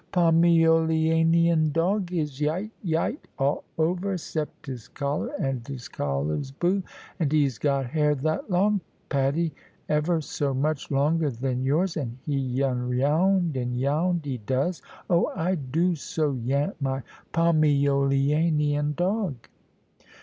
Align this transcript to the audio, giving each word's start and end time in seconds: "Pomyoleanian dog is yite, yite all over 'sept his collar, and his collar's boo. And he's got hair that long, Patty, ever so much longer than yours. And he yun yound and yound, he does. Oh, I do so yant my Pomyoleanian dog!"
"Pomyoleanian 0.11 1.71
dog 1.71 2.11
is 2.11 2.39
yite, 2.39 2.71
yite 2.83 3.19
all 3.37 3.63
over 3.77 4.15
'sept 4.17 4.65
his 4.65 4.87
collar, 4.87 5.29
and 5.37 5.67
his 5.67 5.87
collar's 5.87 6.49
boo. 6.49 6.81
And 7.19 7.31
he's 7.31 7.59
got 7.59 7.85
hair 7.85 8.15
that 8.15 8.49
long, 8.49 8.81
Patty, 9.09 9.53
ever 9.87 10.19
so 10.19 10.55
much 10.55 10.89
longer 10.89 11.29
than 11.29 11.61
yours. 11.63 11.95
And 11.97 12.17
he 12.25 12.33
yun 12.35 12.89
yound 12.91 13.55
and 13.55 13.79
yound, 13.79 14.25
he 14.25 14.39
does. 14.39 14.81
Oh, 15.07 15.31
I 15.35 15.53
do 15.53 15.93
so 15.93 16.33
yant 16.33 16.77
my 16.81 17.03
Pomyoleanian 17.31 18.95
dog!" 18.95 19.35